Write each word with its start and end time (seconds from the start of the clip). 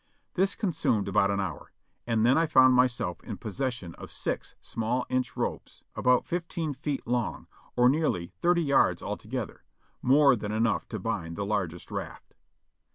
This 0.33 0.55
consumed 0.55 1.07
about 1.07 1.29
an 1.29 1.39
hour, 1.39 1.73
and 2.07 2.25
then 2.25 2.35
I 2.35 2.47
found 2.47 2.73
myself 2.73 3.23
in 3.23 3.37
possession 3.37 3.93
of 3.99 4.09
six 4.11 4.55
small 4.59 5.05
inch 5.09 5.37
ropes 5.37 5.83
about 5.95 6.25
fifteen 6.25 6.73
feet 6.73 7.05
long, 7.05 7.45
or 7.77 7.87
nearly 7.87 8.33
thirty 8.41 8.63
yards 8.63 9.03
altogether, 9.03 9.63
more 10.01 10.35
than 10.35 10.51
enough 10.51 10.87
to 10.89 10.97
bind 10.97 11.35
the 11.35 11.45
largest 11.45 11.91
raft. 11.91 12.33